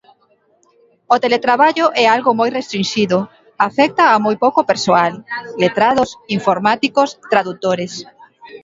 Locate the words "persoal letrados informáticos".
4.71-7.09